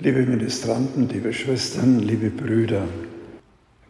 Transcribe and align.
Liebe 0.00 0.22
Ministranten, 0.22 1.08
liebe 1.08 1.32
Schwestern, 1.32 1.98
liebe 1.98 2.30
Brüder, 2.30 2.86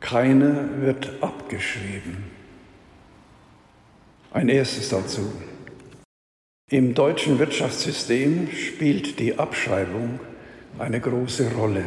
keiner 0.00 0.80
wird 0.80 1.12
abgeschrieben. 1.20 2.24
Ein 4.32 4.48
erstes 4.48 4.88
dazu. 4.88 5.30
Im 6.70 6.94
deutschen 6.94 7.38
Wirtschaftssystem 7.38 8.48
spielt 8.52 9.18
die 9.18 9.38
Abschreibung 9.38 10.18
eine 10.78 10.98
große 10.98 11.52
Rolle. 11.52 11.84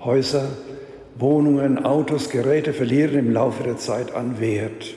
Häuser, 0.00 0.50
Wohnungen, 1.16 1.82
Autos, 1.82 2.28
Geräte 2.28 2.74
verlieren 2.74 3.18
im 3.18 3.32
Laufe 3.32 3.62
der 3.62 3.78
Zeit 3.78 4.12
an 4.12 4.38
Wert. 4.38 4.96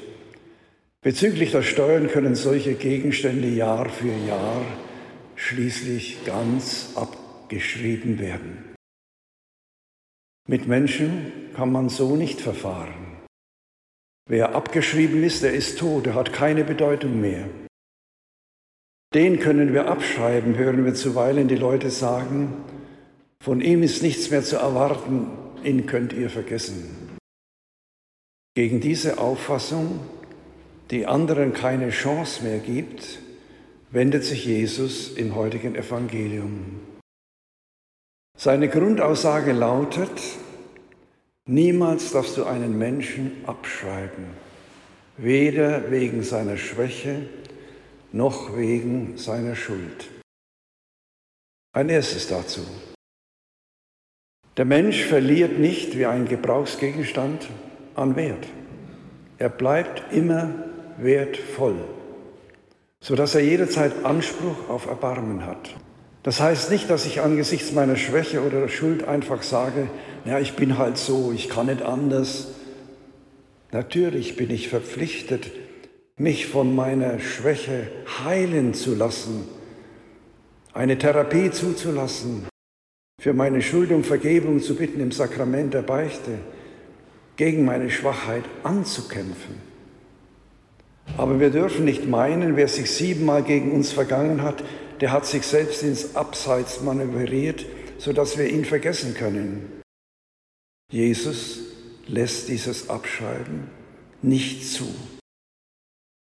Bezüglich 1.02 1.52
der 1.52 1.64
Steuern 1.64 2.10
können 2.10 2.36
solche 2.36 2.74
Gegenstände 2.74 3.48
Jahr 3.48 3.88
für 3.88 4.12
Jahr 4.28 4.64
schließlich 5.38 6.26
ganz 6.26 6.90
abgeschrieben 6.96 7.27
werden. 7.50 8.76
Mit 10.48 10.68
Menschen 10.68 11.32
kann 11.56 11.72
man 11.72 11.90
so 11.90 12.16
nicht 12.16 12.40
verfahren. 12.40 13.18
Wer 14.30 14.56
abgeschrieben 14.56 15.24
ist, 15.24 15.44
der 15.44 15.54
ist 15.54 15.80
tot, 15.80 16.08
er 16.08 16.16
hat 16.16 16.34
keine 16.34 16.64
Bedeutung 16.64 17.22
mehr. 17.22 17.50
Den 19.14 19.40
können 19.40 19.74
wir 19.74 19.88
abschreiben, 19.88 20.58
hören 20.58 20.84
wir 20.84 20.94
zuweilen 20.94 21.48
die 21.48 21.56
Leute 21.56 21.90
sagen, 21.90 22.54
von 23.42 23.62
ihm 23.62 23.84
ist 23.84 24.04
nichts 24.04 24.30
mehr 24.30 24.44
zu 24.44 24.58
erwarten, 24.58 25.28
ihn 25.64 25.86
könnt 25.86 26.12
ihr 26.12 26.30
vergessen. 26.30 27.18
Gegen 28.56 28.82
diese 28.82 29.20
Auffassung, 29.20 30.00
die 30.92 31.06
anderen 31.06 31.54
keine 31.54 31.90
Chance 31.90 32.44
mehr 32.44 32.60
gibt, 32.60 33.20
wendet 33.92 34.24
sich 34.24 34.46
Jesus 34.46 35.14
im 35.14 35.36
heutigen 35.36 35.76
Evangelium. 35.76 36.97
Seine 38.40 38.70
Grundaussage 38.70 39.52
lautet, 39.52 40.12
niemals 41.48 42.12
darfst 42.12 42.38
du 42.38 42.46
einen 42.46 42.78
Menschen 42.78 43.32
abschreiben, 43.48 44.26
weder 45.18 45.90
wegen 45.90 46.22
seiner 46.22 46.56
Schwäche 46.56 47.24
noch 48.12 48.56
wegen 48.56 49.18
seiner 49.18 49.56
Schuld. 49.56 50.08
Ein 51.74 51.90
erstes 51.90 52.28
dazu. 52.28 52.62
Der 54.56 54.66
Mensch 54.66 55.04
verliert 55.04 55.58
nicht 55.58 55.98
wie 55.98 56.06
ein 56.06 56.28
Gebrauchsgegenstand 56.28 57.48
an 57.96 58.16
Wert. 58.16 58.48
Er 59.40 59.50
bleibt 59.50 60.14
immer 60.14 60.54
wertvoll, 60.98 61.84
sodass 63.00 63.34
er 63.34 63.42
jederzeit 63.42 64.06
Anspruch 64.06 64.70
auf 64.70 64.86
Erbarmen 64.86 65.44
hat. 65.44 65.76
Das 66.28 66.42
heißt 66.42 66.72
nicht, 66.72 66.90
dass 66.90 67.06
ich 67.06 67.22
angesichts 67.22 67.72
meiner 67.72 67.96
Schwäche 67.96 68.42
oder 68.42 68.68
Schuld 68.68 69.08
einfach 69.08 69.44
sage, 69.44 69.88
ja, 70.26 70.40
ich 70.40 70.58
bin 70.58 70.78
halt 70.78 70.98
so, 70.98 71.32
ich 71.34 71.48
kann 71.48 71.68
nicht 71.68 71.82
anders. 71.82 72.50
Natürlich 73.72 74.36
bin 74.36 74.52
ich 74.52 74.68
verpflichtet, 74.68 75.50
mich 76.18 76.48
von 76.48 76.76
meiner 76.76 77.22
Schwäche 77.22 77.88
heilen 78.26 78.74
zu 78.74 78.94
lassen, 78.94 79.48
eine 80.74 80.98
Therapie 80.98 81.50
zuzulassen, 81.50 82.46
für 83.22 83.32
meine 83.32 83.62
Schuld 83.62 83.92
um 83.92 84.04
Vergebung 84.04 84.62
zu 84.62 84.76
bitten 84.76 85.00
im 85.00 85.14
Sakrament 85.14 85.74
der 85.74 85.84
Beichte, 85.84 86.40
gegen 87.38 87.64
meine 87.64 87.90
Schwachheit 87.90 88.44
anzukämpfen. 88.64 89.62
Aber 91.16 91.40
wir 91.40 91.52
dürfen 91.52 91.86
nicht 91.86 92.06
meinen, 92.06 92.58
wer 92.58 92.68
sich 92.68 92.92
siebenmal 92.92 93.44
gegen 93.44 93.72
uns 93.72 93.94
vergangen 93.94 94.42
hat, 94.42 94.62
der 95.02 95.12
hat 95.12 95.26
sich 95.26 95.46
selbst 95.46 95.84
ins 95.84 96.16
Abseits 96.16 96.82
manövriert, 96.82 97.66
sodass 97.98 98.38
wir 98.38 98.50
ihn 98.50 98.66
vergessen 98.66 99.14
können. 99.14 99.82
Jesus 100.92 101.60
lässt 102.08 102.48
dieses 102.48 102.90
Abschreiben 102.90 103.70
nicht 104.22 104.68
zu. 104.68 104.88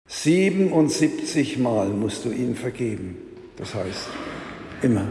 77 0.09 1.59
Mal 1.59 1.88
musst 1.88 2.25
du 2.25 2.31
ihm 2.31 2.54
vergeben. 2.54 3.16
Das 3.56 3.75
heißt, 3.75 4.09
immer. 4.82 5.10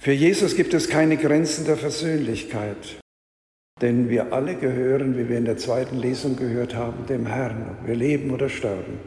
Für 0.00 0.12
Jesus 0.12 0.54
gibt 0.54 0.74
es 0.74 0.88
keine 0.88 1.16
Grenzen 1.16 1.64
der 1.64 1.78
Versöhnlichkeit, 1.78 3.00
denn 3.80 4.10
wir 4.10 4.34
alle 4.34 4.56
gehören, 4.56 5.16
wie 5.16 5.28
wir 5.30 5.38
in 5.38 5.46
der 5.46 5.56
zweiten 5.56 5.96
Lesung 5.98 6.36
gehört 6.36 6.74
haben, 6.74 7.06
dem 7.06 7.26
Herrn, 7.26 7.70
ob 7.70 7.86
wir 7.86 7.94
leben 7.94 8.30
oder 8.30 8.50
sterben. 8.50 8.98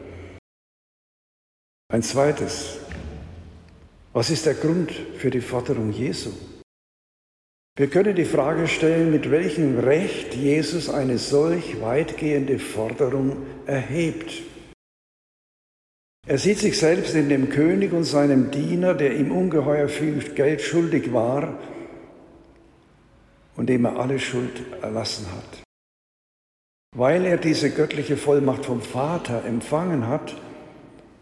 Ein 1.90 2.02
zweites, 2.02 2.80
was 4.12 4.28
ist 4.28 4.44
der 4.44 4.52
Grund 4.52 4.92
für 4.92 5.30
die 5.30 5.40
Forderung 5.40 5.90
Jesu? 5.90 6.32
Wir 7.78 7.88
können 7.88 8.14
die 8.14 8.26
Frage 8.26 8.68
stellen, 8.68 9.10
mit 9.10 9.30
welchem 9.30 9.78
Recht 9.78 10.34
Jesus 10.34 10.90
eine 10.90 11.16
solch 11.16 11.80
weitgehende 11.80 12.58
Forderung 12.58 13.38
erhebt. 13.64 14.42
Er 16.26 16.36
sieht 16.36 16.58
sich 16.58 16.78
selbst 16.78 17.14
in 17.14 17.30
dem 17.30 17.48
König 17.48 17.94
und 17.94 18.04
seinem 18.04 18.50
Diener, 18.50 18.92
der 18.92 19.16
ihm 19.16 19.32
ungeheuer 19.32 19.88
viel 19.88 20.18
Geld 20.34 20.60
schuldig 20.60 21.14
war 21.14 21.58
und 23.56 23.70
dem 23.70 23.86
er 23.86 23.98
alle 23.98 24.18
Schuld 24.18 24.60
erlassen 24.82 25.24
hat. 25.34 25.62
Weil 26.94 27.24
er 27.24 27.38
diese 27.38 27.70
göttliche 27.70 28.18
Vollmacht 28.18 28.66
vom 28.66 28.82
Vater 28.82 29.46
empfangen 29.46 30.06
hat, 30.06 30.36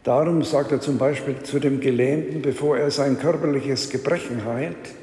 darum 0.07 0.45
sagt 0.45 0.71
er 0.71 0.81
zum 0.81 0.99
Beispiel 0.99 1.43
zu 1.43 1.59
dem 1.59 1.81
Gelähmten, 1.81 2.41
bevor 2.41 2.79
er 2.79 2.91
sein 2.91 3.19
körperliches 3.19 3.91
Gebrechen 3.91 4.45
heilt, 4.45 4.95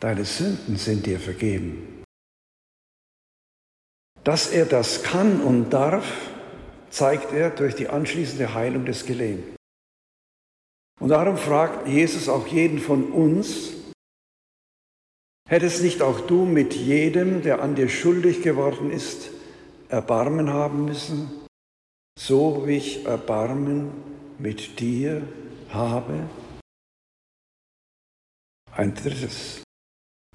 deine 0.00 0.24
Sünden 0.24 0.76
sind 0.76 1.06
dir 1.06 1.18
vergeben. 1.18 2.04
Dass 4.22 4.50
er 4.50 4.66
das 4.66 5.02
kann 5.02 5.40
und 5.40 5.70
darf, 5.70 6.06
zeigt 6.90 7.32
er 7.32 7.48
durch 7.50 7.74
die 7.74 7.88
anschließende 7.88 8.52
Heilung 8.52 8.84
des 8.84 9.06
Gelähmten. 9.06 9.56
Und 11.00 11.08
darum 11.08 11.38
fragt 11.38 11.88
Jesus 11.88 12.28
auch 12.28 12.46
jeden 12.46 12.80
von 12.80 13.10
uns, 13.10 13.72
hättest 15.48 15.82
nicht 15.82 16.02
auch 16.02 16.20
du 16.20 16.44
mit 16.44 16.74
jedem, 16.74 17.40
der 17.40 17.62
an 17.62 17.76
dir 17.76 17.88
schuldig 17.88 18.42
geworden 18.42 18.90
ist, 18.90 19.30
Erbarmen 19.88 20.52
haben 20.52 20.84
müssen, 20.84 21.39
so 22.20 22.66
wie 22.66 22.76
ich 22.76 23.06
Erbarmen 23.06 23.90
mit 24.38 24.78
dir 24.78 25.22
habe? 25.70 26.28
Ein 28.72 28.94
drittes. 28.94 29.62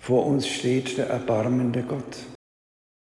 Vor 0.02 0.26
uns 0.26 0.48
steht 0.48 0.98
der 0.98 1.10
erbarmende 1.10 1.84
Gott. 1.84 2.18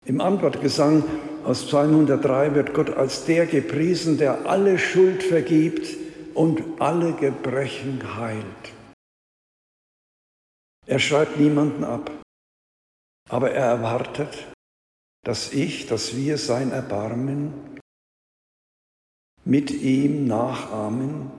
Im 0.04 0.20
Antwortgesang 0.20 1.04
aus 1.44 1.66
Psalm 1.66 1.92
103 1.92 2.54
wird 2.56 2.74
Gott 2.74 2.90
als 2.90 3.24
der 3.24 3.46
gepriesen, 3.46 4.18
der 4.18 4.46
alle 4.46 4.78
Schuld 4.78 5.22
vergibt 5.22 5.96
und 6.34 6.80
alle 6.80 7.12
Gebrechen 7.12 8.16
heilt. 8.16 8.72
Er 10.86 10.98
schreibt 10.98 11.38
niemanden 11.38 11.84
ab, 11.84 12.10
aber 13.30 13.52
er 13.52 13.66
erwartet, 13.66 14.46
dass 15.22 15.52
ich, 15.52 15.86
dass 15.86 16.16
wir 16.16 16.38
sein 16.38 16.72
Erbarmen 16.72 17.73
mit 19.44 19.70
ihm 19.70 20.26
nachahmen 20.26 21.30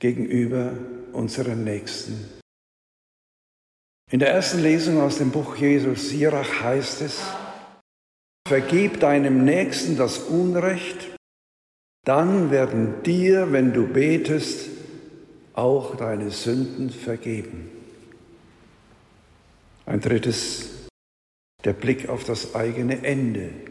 gegenüber 0.00 0.72
unseren 1.12 1.64
Nächsten. 1.64 2.28
In 4.10 4.18
der 4.18 4.32
ersten 4.32 4.60
Lesung 4.60 5.00
aus 5.00 5.18
dem 5.18 5.30
Buch 5.30 5.56
Jesus 5.56 6.10
Sirach 6.10 6.62
heißt 6.62 7.02
es, 7.02 7.20
Vergib 8.48 8.98
deinem 8.98 9.44
Nächsten 9.44 9.96
das 9.96 10.18
Unrecht, 10.18 11.14
dann 12.04 12.50
werden 12.50 13.02
dir, 13.04 13.52
wenn 13.52 13.72
du 13.72 13.86
betest, 13.86 14.68
auch 15.52 15.94
deine 15.96 16.30
Sünden 16.32 16.90
vergeben. 16.90 17.70
Ein 19.86 20.00
drittes, 20.00 20.88
der 21.64 21.74
Blick 21.74 22.08
auf 22.08 22.24
das 22.24 22.56
eigene 22.56 23.04
Ende. 23.04 23.69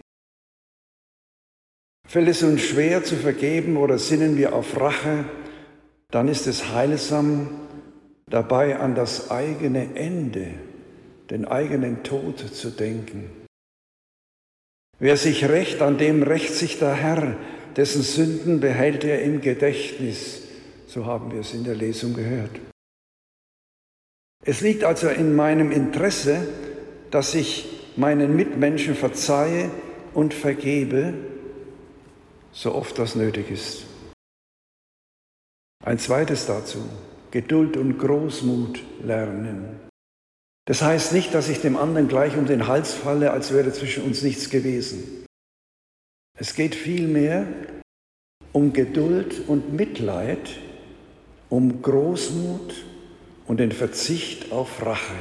Fällt 2.10 2.28
es 2.28 2.42
uns 2.42 2.64
schwer 2.64 3.04
zu 3.04 3.16
vergeben 3.16 3.78
oder 3.78 4.00
sinnen 4.00 4.36
wir 4.36 4.56
auf 4.56 4.82
Rache, 4.82 5.26
dann 6.10 6.28
ist 6.28 6.48
es 6.48 6.74
heilsam, 6.74 7.52
dabei 8.28 8.80
an 8.80 8.96
das 8.96 9.30
eigene 9.30 9.96
Ende, 9.96 10.56
den 11.30 11.46
eigenen 11.46 12.02
Tod 12.02 12.40
zu 12.40 12.72
denken. 12.72 13.30
Wer 14.98 15.18
sich 15.18 15.48
rächt, 15.48 15.84
an 15.84 16.00
dem 16.00 16.24
rächt 16.24 16.56
sich 16.56 16.80
der 16.80 16.96
Herr, 16.96 17.38
dessen 17.76 18.02
Sünden 18.02 18.60
behält 18.60 19.04
er 19.04 19.22
im 19.22 19.40
Gedächtnis. 19.40 20.42
So 20.88 21.06
haben 21.06 21.32
wir 21.32 21.42
es 21.42 21.54
in 21.54 21.64
der 21.64 21.76
Lesung 21.76 22.16
gehört. 22.16 22.60
Es 24.44 24.62
liegt 24.62 24.84
also 24.84 25.10
in 25.10 25.36
meinem 25.36 25.72
Interesse, 25.72 26.48
dass 27.12 27.36
ich 27.36 27.92
meinen 27.98 28.36
Mitmenschen 28.36 28.96
verzeihe 28.96 29.70
und 30.16 30.34
vergebe, 30.34 31.29
so 32.60 32.76
oft 32.76 33.00
das 33.00 33.16
nötig 33.16 33.50
ist. 33.50 33.86
Ein 35.82 35.98
zweites 35.98 36.46
dazu. 36.46 36.84
Geduld 37.32 37.78
und 37.78 37.98
Großmut 37.98 38.84
lernen. 39.02 39.80
Das 40.66 40.82
heißt 40.82 41.14
nicht, 41.14 41.34
dass 41.34 41.48
ich 41.48 41.62
dem 41.62 41.78
anderen 41.78 42.10
gleich 42.10 42.36
um 42.36 42.46
den 42.46 42.68
Hals 42.68 42.94
falle, 42.94 43.32
als 43.32 43.54
wäre 43.54 43.72
zwischen 43.72 44.04
uns 44.04 44.24
nichts 44.24 44.50
gewesen. 44.50 45.26
Es 46.38 46.54
geht 46.54 46.76
vielmehr 46.76 47.48
um 48.52 48.74
Geduld 48.74 49.48
und 49.48 49.72
Mitleid, 49.74 50.60
um 51.50 51.82
Großmut 51.82 52.74
und 53.48 53.60
den 53.60 53.72
Verzicht 53.72 54.52
auf 54.52 54.86
Rache. 54.86 55.16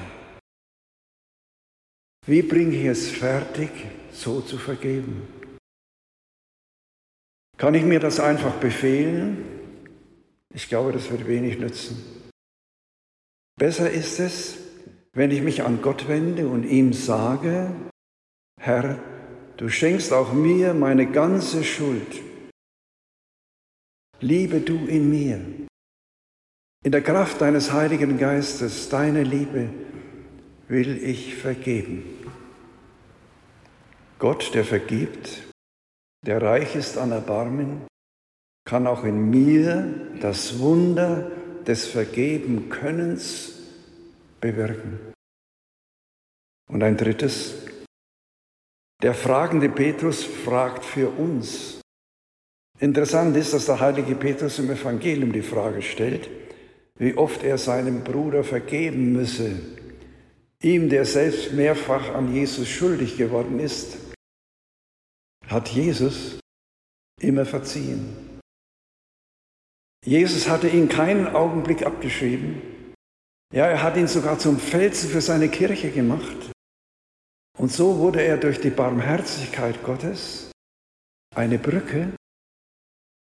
Wie 2.26 2.42
bringe 2.42 2.76
ich 2.76 2.86
es 2.86 3.08
fertig, 3.10 3.70
so 4.12 4.40
zu 4.40 4.58
vergeben? 4.58 5.37
Kann 7.58 7.74
ich 7.74 7.82
mir 7.82 7.98
das 7.98 8.20
einfach 8.20 8.54
befehlen? 8.54 9.44
Ich 10.54 10.68
glaube, 10.68 10.92
das 10.92 11.10
wird 11.10 11.26
wenig 11.26 11.58
nützen. 11.58 12.30
Besser 13.58 13.90
ist 13.90 14.20
es, 14.20 14.58
wenn 15.12 15.32
ich 15.32 15.42
mich 15.42 15.62
an 15.62 15.82
Gott 15.82 16.06
wende 16.06 16.46
und 16.46 16.64
ihm 16.64 16.92
sage, 16.92 17.72
Herr, 18.60 19.02
du 19.56 19.68
schenkst 19.68 20.12
auch 20.12 20.32
mir 20.32 20.72
meine 20.72 21.10
ganze 21.10 21.64
Schuld. 21.64 22.22
Liebe 24.20 24.60
du 24.60 24.86
in 24.86 25.10
mir. 25.10 25.40
In 26.84 26.92
der 26.92 27.02
Kraft 27.02 27.40
deines 27.40 27.72
Heiligen 27.72 28.18
Geistes, 28.18 28.88
deine 28.88 29.24
Liebe, 29.24 29.68
will 30.68 31.02
ich 31.02 31.34
vergeben. 31.34 32.04
Gott, 34.20 34.54
der 34.54 34.64
vergibt, 34.64 35.47
der 36.26 36.42
reich 36.42 36.76
ist 36.76 36.98
an 36.98 37.12
Erbarmen, 37.12 37.86
kann 38.64 38.86
auch 38.86 39.04
in 39.04 39.30
mir 39.30 39.94
das 40.20 40.58
Wunder 40.58 41.30
des 41.66 41.86
Vergebenkönnens 41.86 43.54
bewirken. 44.40 44.98
Und 46.68 46.82
ein 46.82 46.96
drittes, 46.96 47.54
der 49.02 49.14
fragende 49.14 49.68
Petrus 49.68 50.24
fragt 50.24 50.84
für 50.84 51.08
uns. 51.08 51.80
Interessant 52.80 53.36
ist, 53.36 53.54
dass 53.54 53.66
der 53.66 53.80
heilige 53.80 54.14
Petrus 54.14 54.58
im 54.58 54.70
Evangelium 54.70 55.32
die 55.32 55.42
Frage 55.42 55.82
stellt, 55.82 56.28
wie 56.98 57.16
oft 57.16 57.42
er 57.42 57.58
seinem 57.58 58.04
Bruder 58.04 58.44
vergeben 58.44 59.12
müsse, 59.12 59.58
ihm, 60.62 60.88
der 60.88 61.04
selbst 61.04 61.52
mehrfach 61.52 62.14
an 62.14 62.34
Jesus 62.34 62.68
schuldig 62.68 63.16
geworden 63.16 63.60
ist, 63.60 63.96
hat 65.48 65.68
Jesus 65.68 66.38
immer 67.20 67.46
verziehen. 67.46 68.40
Jesus 70.04 70.48
hatte 70.48 70.68
ihn 70.68 70.88
keinen 70.88 71.26
Augenblick 71.26 71.84
abgeschrieben. 71.84 72.62
Ja, 73.52 73.66
er 73.66 73.82
hat 73.82 73.96
ihn 73.96 74.08
sogar 74.08 74.38
zum 74.38 74.58
Felsen 74.58 75.10
für 75.10 75.20
seine 75.20 75.48
Kirche 75.48 75.90
gemacht. 75.90 76.52
Und 77.58 77.72
so 77.72 77.98
wurde 77.98 78.22
er 78.22 78.36
durch 78.36 78.60
die 78.60 78.70
Barmherzigkeit 78.70 79.82
Gottes 79.82 80.52
eine 81.34 81.58
Brücke 81.58 82.12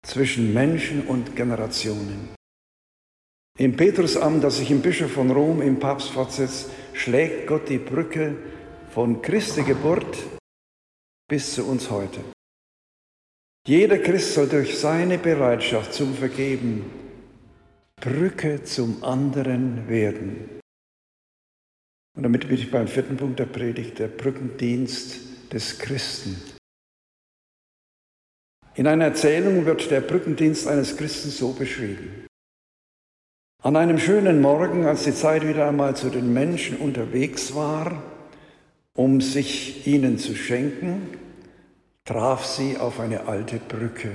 zwischen 0.06 0.54
Menschen 0.54 1.08
und 1.08 1.36
Generationen. 1.36 2.34
Im 3.58 3.78
Petrusamt, 3.78 4.44
das 4.44 4.58
sich 4.58 4.70
im 4.72 4.82
Bischof 4.82 5.14
von 5.14 5.32
Rom 5.32 5.62
im 5.62 5.80
Papst 5.80 6.10
fortsetzt, 6.10 6.70
schlägt 6.94 7.48
Gott 7.48 7.70
die 7.70 7.78
Brücke 7.78 8.36
von 8.92 9.22
Christi 9.22 9.64
Geburt 9.64 10.18
bis 11.28 11.56
zu 11.56 11.66
uns 11.66 11.90
heute. 11.90 12.22
Jeder 13.68 13.98
Christ 13.98 14.36
soll 14.36 14.48
durch 14.48 14.78
seine 14.78 15.18
Bereitschaft 15.18 15.94
zum 15.94 16.14
Vergeben 16.14 16.92
Brücke 18.00 18.64
zum 18.64 19.04
anderen 19.04 19.90
werden. 19.90 20.62
Und 22.16 22.24
damit 22.24 22.48
bin 22.48 22.58
ich 22.58 22.70
beim 22.70 22.88
vierten 22.88 23.18
Punkt 23.18 23.40
der 23.40 23.48
Predigt, 23.48 23.98
der 24.00 24.08
Brückendienst 24.08 25.52
des 25.52 25.80
Christen. 25.80 26.40
In 28.76 28.88
einer 28.88 29.06
Erzählung 29.06 29.66
wird 29.66 29.90
der 29.90 30.02
Brückendienst 30.02 30.68
eines 30.68 30.96
Christen 30.96 31.30
so 31.30 31.54
beschrieben. 31.54 32.28
An 33.64 33.76
einem 33.76 33.98
schönen 33.98 34.42
Morgen, 34.42 34.86
als 34.86 35.06
die 35.06 35.14
Zeit 35.14 35.48
wieder 35.48 35.68
einmal 35.68 35.96
zu 35.96 36.10
den 36.10 36.32
Menschen 36.32 36.78
unterwegs 36.78 37.56
war, 37.56 38.04
um 38.96 39.22
sich 39.22 39.86
ihnen 39.86 40.18
zu 40.18 40.36
schenken, 40.36 41.10
traf 42.06 42.46
sie 42.46 42.78
auf 42.78 43.00
eine 43.00 43.28
alte 43.28 43.58
Brücke. 43.58 44.12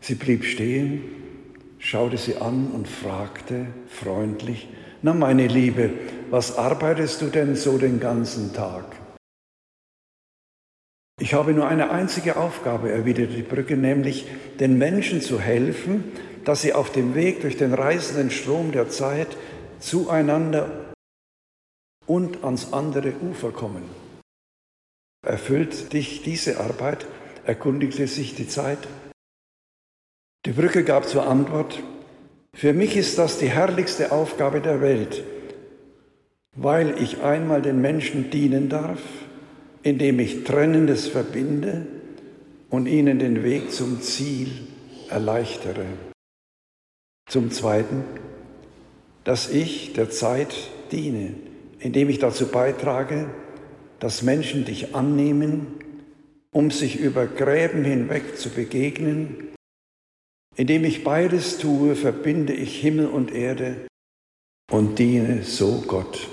Sie 0.00 0.14
blieb 0.14 0.44
stehen, 0.44 1.02
schaute 1.78 2.18
sie 2.18 2.36
an 2.36 2.68
und 2.72 2.86
fragte 2.86 3.66
freundlich, 3.88 4.68
na 5.02 5.14
meine 5.14 5.46
Liebe, 5.46 5.90
was 6.30 6.58
arbeitest 6.58 7.22
du 7.22 7.26
denn 7.26 7.56
so 7.56 7.78
den 7.78 7.98
ganzen 7.98 8.52
Tag? 8.52 8.84
Ich 11.18 11.32
habe 11.32 11.54
nur 11.54 11.66
eine 11.66 11.90
einzige 11.90 12.36
Aufgabe, 12.36 12.92
erwiderte 12.92 13.32
die 13.32 13.42
Brücke, 13.42 13.76
nämlich 13.76 14.26
den 14.60 14.76
Menschen 14.76 15.22
zu 15.22 15.40
helfen, 15.40 16.04
dass 16.44 16.60
sie 16.60 16.74
auf 16.74 16.92
dem 16.92 17.14
Weg 17.14 17.40
durch 17.40 17.56
den 17.56 17.72
reißenden 17.72 18.30
Strom 18.30 18.70
der 18.70 18.90
Zeit 18.90 19.28
zueinander 19.80 20.85
und 22.06 22.44
ans 22.44 22.72
andere 22.72 23.12
Ufer 23.20 23.52
kommen. 23.52 23.82
Erfüllt 25.24 25.92
dich 25.92 26.22
diese 26.22 26.60
Arbeit? 26.60 27.06
erkundigte 27.44 28.08
sich 28.08 28.34
die 28.34 28.48
Zeit. 28.48 28.78
Die 30.44 30.50
Brücke 30.50 30.82
gab 30.82 31.08
zur 31.08 31.28
Antwort, 31.28 31.80
für 32.54 32.72
mich 32.72 32.96
ist 32.96 33.18
das 33.18 33.38
die 33.38 33.48
herrlichste 33.48 34.12
Aufgabe 34.12 34.60
der 34.60 34.80
Welt, 34.80 35.22
weil 36.56 37.00
ich 37.00 37.22
einmal 37.22 37.62
den 37.62 37.80
Menschen 37.80 38.30
dienen 38.30 38.68
darf, 38.68 39.00
indem 39.82 40.18
ich 40.18 40.42
Trennendes 40.44 41.06
verbinde 41.06 41.86
und 42.70 42.86
ihnen 42.86 43.18
den 43.18 43.44
Weg 43.44 43.70
zum 43.72 44.00
Ziel 44.00 44.50
erleichtere. 45.08 45.86
Zum 47.28 47.50
Zweiten, 47.50 48.04
dass 49.24 49.50
ich 49.50 49.92
der 49.92 50.10
Zeit 50.10 50.54
diene, 50.90 51.34
indem 51.86 52.08
ich 52.08 52.18
dazu 52.18 52.48
beitrage, 52.48 53.30
dass 54.00 54.22
Menschen 54.22 54.64
dich 54.64 54.96
annehmen, 54.96 55.68
um 56.50 56.72
sich 56.72 56.98
über 56.98 57.28
Gräben 57.28 57.84
hinweg 57.84 58.36
zu 58.36 58.50
begegnen. 58.50 59.54
Indem 60.56 60.84
ich 60.84 61.04
beides 61.04 61.58
tue, 61.58 61.94
verbinde 61.94 62.54
ich 62.54 62.80
Himmel 62.80 63.06
und 63.06 63.32
Erde 63.32 63.86
und 64.68 64.98
diene 64.98 65.44
so 65.44 65.84
Gott. 65.86 66.28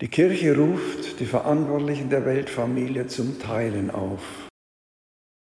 Die 0.00 0.08
Kirche 0.08 0.56
ruft 0.56 1.18
die 1.18 1.26
Verantwortlichen 1.26 2.10
der 2.10 2.24
Weltfamilie 2.24 3.08
zum 3.08 3.40
Teilen 3.40 3.90
auf. 3.90 4.48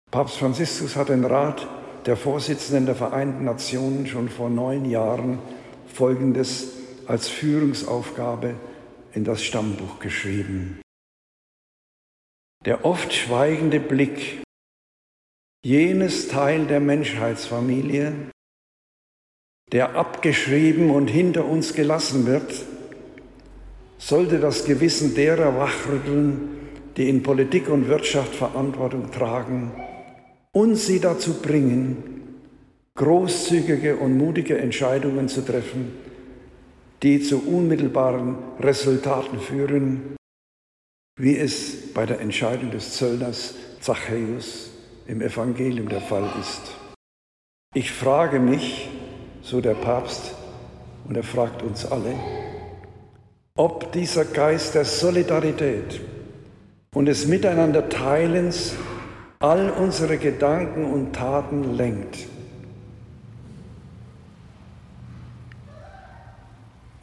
Papst 0.10 0.38
Franziskus 0.38 0.96
hat 0.96 1.10
den 1.10 1.26
Rat 1.26 1.68
der 2.08 2.18
Vorsitzenden 2.18 2.88
der 2.88 2.96
Vereinten 2.96 3.44
Nationen 3.44 4.08
schon 4.08 4.30
vor 4.30 4.50
neun 4.50 4.86
Jahren 4.86 5.38
Folgendes 5.94 6.77
als 7.08 7.30
Führungsaufgabe 7.30 8.56
in 9.14 9.24
das 9.24 9.44
Stammbuch 9.44 10.00
geschrieben. 10.00 10.82
Der 12.66 12.86
oft 12.86 13.14
schweigende 13.14 13.80
Blick 13.80 14.42
jenes 15.64 16.28
Teil 16.28 16.66
der 16.66 16.80
Menschheitsfamilie, 16.80 18.14
der 19.72 19.96
abgeschrieben 19.96 20.92
und 20.92 21.08
hinter 21.08 21.46
uns 21.46 21.74
gelassen 21.74 22.26
wird, 22.26 22.66
sollte 23.98 24.40
das 24.40 24.66
Gewissen 24.66 25.16
derer 25.16 25.58
wachrütteln, 25.58 26.58
die 26.96 27.10
in 27.10 27.24
Politik 27.24 27.70
und 27.70 27.88
Wirtschaft 27.88 28.36
Verantwortung 28.36 29.12
tragen 29.12 29.72
und 30.52 30.76
sie 30.76 31.00
dazu 31.00 31.42
bringen, 31.42 32.40
großzügige 32.96 33.98
und 33.98 34.18
mutige 34.18 34.58
Entscheidungen 34.58 35.28
zu 35.28 35.46
treffen, 35.46 35.94
die 37.04 37.22
zu 37.22 37.40
unmittelbaren 37.48 38.36
Resultaten 38.60 39.40
führen, 39.40 40.16
wie 41.20 41.38
es 41.38 41.94
bei 41.94 42.06
der 42.06 42.20
Entscheidung 42.20 42.72
des 42.72 42.94
Zöllners 42.94 43.56
Zachäus 43.80 44.70
im 45.08 45.22
Evangelium 45.22 45.90
der 45.90 46.02
Fall 46.02 46.30
ist. 46.40 46.62
Ich 47.74 47.92
frage 47.92 48.40
mich, 48.40 48.90
so 49.42 49.62
der 49.62 49.76
Papst, 49.76 50.36
und 51.08 51.16
er 51.16 51.24
fragt 51.24 51.62
uns 51.62 51.86
alle, 51.86 52.14
ob 53.56 53.92
dieser 53.94 54.26
Geist 54.26 54.76
der 54.76 54.86
Solidarität 54.86 56.02
und 56.94 57.06
des 57.06 57.28
Miteinanderteilens 57.28 58.74
all 59.40 59.70
unsere 59.70 60.18
Gedanken 60.18 60.86
und 60.86 61.14
Taten 61.14 61.76
lenkt. 61.76 62.28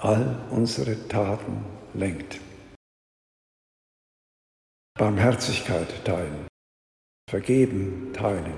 All 0.05 0.37
unsere 0.51 1.09
Taten 1.09 1.65
lenkt. 1.95 2.39
Barmherzigkeit 4.99 6.05
teilen, 6.05 6.47
vergeben 7.31 8.13
teilen, 8.13 8.53